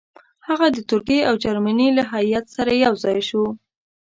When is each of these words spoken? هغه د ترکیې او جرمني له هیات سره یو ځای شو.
هغه 0.47 0.67
د 0.75 0.77
ترکیې 0.89 1.21
او 1.29 1.35
جرمني 1.43 1.87
له 1.97 2.03
هیات 2.13 2.45
سره 2.55 2.71
یو 2.85 2.93
ځای 3.03 3.19
شو. 3.29 3.43